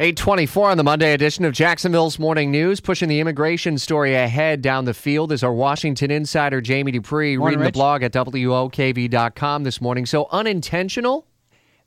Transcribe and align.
824 0.00 0.70
on 0.70 0.76
the 0.76 0.84
Monday 0.84 1.12
edition 1.12 1.44
of 1.44 1.52
Jacksonville's 1.52 2.20
Morning 2.20 2.52
News, 2.52 2.78
pushing 2.78 3.08
the 3.08 3.18
immigration 3.18 3.78
story 3.78 4.14
ahead 4.14 4.62
down 4.62 4.84
the 4.84 4.94
field 4.94 5.32
is 5.32 5.42
our 5.42 5.52
Washington 5.52 6.12
insider, 6.12 6.60
Jamie 6.60 6.92
Dupree, 6.92 7.36
Morning, 7.36 7.58
reading 7.58 7.64
Rich. 7.64 7.66
the 7.66 7.72
blog 7.72 8.02
at 8.04 8.12
WOKV.com 8.12 9.64
this 9.64 9.80
morning. 9.80 10.06
So 10.06 10.28
unintentional? 10.30 11.26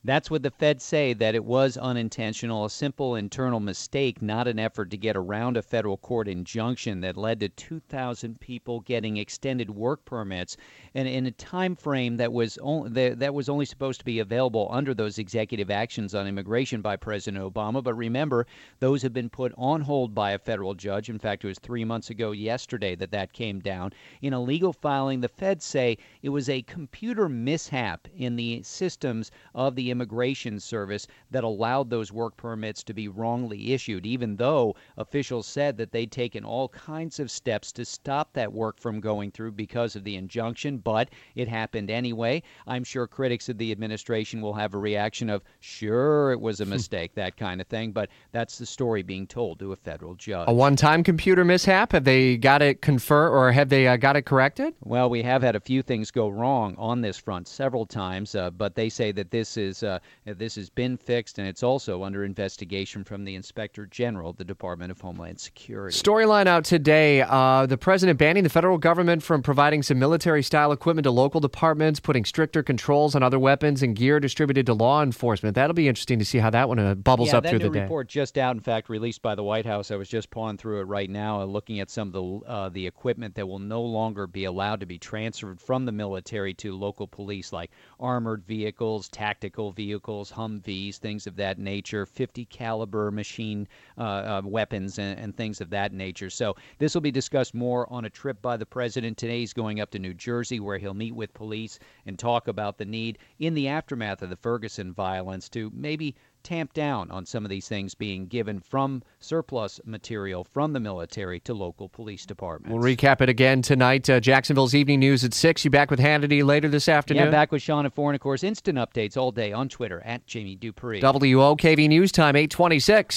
That's 0.03 0.31
what 0.31 0.41
the 0.41 0.49
feds 0.49 0.83
say 0.83 1.13
that 1.13 1.35
it 1.35 1.45
was 1.45 1.77
unintentional, 1.77 2.65
a 2.65 2.71
simple 2.71 3.15
internal 3.15 3.59
mistake, 3.59 4.19
not 4.19 4.47
an 4.47 4.57
effort 4.57 4.89
to 4.89 4.97
get 4.97 5.15
around 5.15 5.57
a 5.57 5.61
federal 5.61 5.97
court 5.97 6.27
injunction 6.27 7.01
that 7.01 7.17
led 7.17 7.39
to 7.41 7.49
2,000 7.49 8.39
people 8.39 8.79
getting 8.79 9.17
extended 9.17 9.69
work 9.69 10.03
permits 10.03 10.57
and 10.95 11.07
in 11.07 11.27
a 11.27 11.31
time 11.31 11.75
frame 11.75 12.17
that 12.17 12.33
was 12.33 12.57
only 12.63 13.09
that, 13.09 13.31
was 13.31 13.47
only 13.47 13.65
supposed 13.65 13.99
to 13.99 14.05
be 14.05 14.17
available 14.17 14.67
under 14.71 14.95
those 14.95 15.19
executive 15.19 15.69
actions 15.69 16.15
on 16.15 16.27
immigration 16.27 16.81
by 16.81 16.95
President 16.95 17.43
Obama. 17.43 17.83
But 17.83 17.93
remember, 17.93 18.47
those 18.79 19.03
have 19.03 19.13
been 19.13 19.29
put 19.29 19.53
on 19.55 19.81
hold 19.81 20.15
by 20.15 20.31
a 20.31 20.39
federal 20.39 20.73
judge. 20.73 21.09
In 21.09 21.19
fact, 21.19 21.43
it 21.43 21.47
was 21.47 21.59
three 21.59 21.85
months 21.85 22.09
ago 22.09 22.31
yesterday 22.31 22.95
that 22.95 23.11
that 23.11 23.33
came 23.33 23.59
down. 23.59 23.93
In 24.19 24.33
a 24.33 24.41
legal 24.41 24.73
filing, 24.73 25.21
the 25.21 25.27
feds 25.27 25.63
say 25.63 25.99
it 26.23 26.29
was 26.29 26.49
a 26.49 26.63
computer 26.63 27.29
mishap 27.29 28.07
in 28.17 28.35
the 28.35 28.63
systems 28.63 29.29
of 29.53 29.75
the 29.75 29.90
Immigration 29.91 30.59
Service 30.59 31.07
that 31.29 31.43
allowed 31.43 31.89
those 31.89 32.11
work 32.11 32.35
permits 32.37 32.83
to 32.83 32.93
be 32.93 33.07
wrongly 33.07 33.73
issued, 33.73 34.05
even 34.05 34.35
though 34.35 34.75
officials 34.97 35.45
said 35.45 35.77
that 35.77 35.91
they'd 35.91 36.11
taken 36.11 36.43
all 36.43 36.69
kinds 36.69 37.19
of 37.19 37.29
steps 37.29 37.71
to 37.73 37.85
stop 37.85 38.33
that 38.33 38.51
work 38.51 38.79
from 38.79 38.99
going 38.99 39.31
through 39.31 39.51
because 39.51 39.95
of 39.95 40.03
the 40.03 40.15
injunction, 40.15 40.77
but 40.77 41.09
it 41.35 41.47
happened 41.47 41.91
anyway. 41.91 42.41
I'm 42.65 42.83
sure 42.83 43.07
critics 43.07 43.49
of 43.49 43.57
the 43.57 43.71
administration 43.71 44.41
will 44.41 44.53
have 44.53 44.73
a 44.73 44.77
reaction 44.77 45.29
of, 45.29 45.43
sure, 45.59 46.31
it 46.31 46.39
was 46.39 46.61
a 46.61 46.65
mistake, 46.65 47.13
that 47.15 47.37
kind 47.37 47.61
of 47.61 47.67
thing, 47.67 47.91
but 47.91 48.09
that's 48.31 48.57
the 48.57 48.65
story 48.65 49.03
being 49.03 49.27
told 49.27 49.59
to 49.59 49.73
a 49.73 49.75
federal 49.75 50.15
judge. 50.15 50.47
A 50.47 50.53
one 50.53 50.75
time 50.75 51.03
computer 51.03 51.43
mishap? 51.45 51.91
Have 51.91 52.03
they 52.03 52.37
got 52.37 52.61
it 52.61 52.81
confirmed 52.81 53.33
or 53.33 53.51
have 53.51 53.69
they 53.69 53.87
uh, 53.87 53.97
got 53.97 54.15
it 54.15 54.23
corrected? 54.23 54.73
Well, 54.83 55.09
we 55.09 55.21
have 55.23 55.41
had 55.41 55.55
a 55.55 55.59
few 55.59 55.81
things 55.81 56.11
go 56.11 56.29
wrong 56.29 56.75
on 56.77 57.01
this 57.01 57.17
front 57.17 57.47
several 57.47 57.85
times, 57.85 58.35
uh, 58.35 58.49
but 58.51 58.75
they 58.75 58.89
say 58.89 59.11
that 59.11 59.31
this 59.31 59.57
is 59.57 59.80
uh, 59.83 59.99
this 60.25 60.55
has 60.55 60.69
been 60.69 60.97
fixed, 60.97 61.37
and 61.39 61.47
it's 61.47 61.63
also 61.63 62.03
under 62.03 62.23
investigation 62.23 63.03
from 63.03 63.23
the 63.23 63.35
Inspector 63.35 63.85
General 63.87 64.31
of 64.31 64.37
the 64.37 64.43
Department 64.43 64.91
of 64.91 65.01
Homeland 65.01 65.39
Security. 65.39 65.97
Storyline 65.97 66.47
out 66.47 66.63
today 66.63 67.21
uh, 67.21 67.65
the 67.65 67.77
president 67.77 68.19
banning 68.19 68.43
the 68.43 68.49
federal 68.49 68.77
government 68.77 69.23
from 69.23 69.41
providing 69.41 69.83
some 69.83 69.99
military 69.99 70.43
style 70.43 70.71
equipment 70.71 71.03
to 71.03 71.11
local 71.11 71.39
departments, 71.39 71.99
putting 71.99 72.25
stricter 72.25 72.63
controls 72.63 73.15
on 73.15 73.23
other 73.23 73.39
weapons 73.39 73.83
and 73.83 73.95
gear 73.95 74.19
distributed 74.19 74.65
to 74.65 74.73
law 74.73 75.03
enforcement. 75.03 75.55
That'll 75.55 75.73
be 75.73 75.87
interesting 75.87 76.19
to 76.19 76.25
see 76.25 76.37
how 76.37 76.49
that 76.49 76.67
one 76.69 76.79
uh, 76.79 76.95
bubbles 76.95 77.29
yeah, 77.29 77.37
up 77.37 77.43
that 77.43 77.49
through 77.49 77.59
the 77.59 77.69
day. 77.69 77.81
report 77.81 78.07
just 78.07 78.37
out, 78.37 78.55
in 78.55 78.61
fact, 78.61 78.89
released 78.89 79.21
by 79.21 79.35
the 79.35 79.43
White 79.43 79.65
House. 79.65 79.91
I 79.91 79.95
was 79.95 80.09
just 80.09 80.29
pawing 80.29 80.57
through 80.57 80.81
it 80.81 80.83
right 80.83 81.09
now, 81.09 81.41
uh, 81.41 81.45
looking 81.45 81.79
at 81.79 81.89
some 81.89 82.07
of 82.07 82.13
the 82.13 82.51
uh, 82.51 82.69
the 82.69 82.85
equipment 82.87 83.35
that 83.35 83.47
will 83.47 83.59
no 83.59 83.81
longer 83.81 84.27
be 84.27 84.45
allowed 84.45 84.79
to 84.79 84.85
be 84.85 84.97
transferred 84.97 85.59
from 85.59 85.85
the 85.85 85.91
military 85.91 86.53
to 86.55 86.75
local 86.75 87.07
police, 87.07 87.53
like 87.53 87.71
armored 87.99 88.45
vehicles, 88.45 89.09
tactical 89.09 89.70
vehicles, 89.71 90.31
Humvees, 90.31 90.97
things 90.97 91.27
of 91.27 91.35
that 91.37 91.59
nature, 91.59 92.05
50 92.05 92.45
caliber 92.45 93.11
machine 93.11 93.67
uh, 93.97 94.01
uh, 94.01 94.41
weapons, 94.43 94.99
and, 94.99 95.19
and 95.19 95.35
things 95.35 95.61
of 95.61 95.69
that 95.71 95.93
nature. 95.93 96.29
So 96.29 96.55
this 96.79 96.93
will 96.93 97.01
be 97.01 97.11
discussed 97.11 97.53
more 97.53 97.91
on 97.91 98.05
a 98.05 98.09
trip 98.09 98.41
by 98.41 98.57
the 98.57 98.65
president 98.65 99.17
today. 99.17 99.39
He's 99.39 99.53
going 99.53 99.79
up 99.79 99.91
to 99.91 99.99
New 99.99 100.13
Jersey, 100.13 100.59
where 100.59 100.77
he'll 100.77 100.93
meet 100.93 101.15
with 101.15 101.33
police 101.33 101.79
and 102.05 102.17
talk 102.17 102.47
about 102.47 102.77
the 102.77 102.85
need 102.85 103.17
in 103.39 103.53
the 103.53 103.67
aftermath 103.67 104.21
of 104.21 104.29
the 104.29 104.35
Ferguson 104.35 104.93
violence 104.93 105.49
to 105.49 105.71
maybe 105.73 106.15
tamp 106.43 106.73
down 106.73 107.11
on 107.11 107.25
some 107.25 107.45
of 107.45 107.49
these 107.49 107.67
things 107.67 107.95
being 107.95 108.27
given 108.27 108.59
from 108.59 109.03
surplus 109.19 109.79
material 109.85 110.43
from 110.43 110.73
the 110.73 110.79
military 110.79 111.39
to 111.41 111.53
local 111.53 111.89
police 111.89 112.25
departments. 112.25 112.73
We'll 112.73 112.83
recap 112.83 113.21
it 113.21 113.29
again 113.29 113.61
tonight. 113.61 114.09
Uh, 114.09 114.19
Jacksonville's 114.19 114.75
Evening 114.75 114.99
News 114.99 115.23
at 115.23 115.33
6. 115.33 115.65
You 115.65 115.71
back 115.71 115.91
with 115.91 115.99
Hannity 115.99 116.43
later 116.43 116.67
this 116.67 116.89
afternoon? 116.89 117.25
yeah, 117.25 117.31
back 117.31 117.51
with 117.51 117.61
Sean 117.61 117.85
at 117.85 117.93
4, 117.93 118.11
and 118.11 118.15
of 118.15 118.21
course, 118.21 118.43
instant 118.43 118.77
updates 118.77 119.17
all 119.17 119.31
day 119.31 119.51
on 119.51 119.69
Twitter 119.69 120.01
at 120.05 120.25
Jamie 120.27 120.55
Dupree. 120.55 121.01
WOKV 121.01 121.87
News 121.87 122.11
Time, 122.11 122.35
826. 122.35 123.15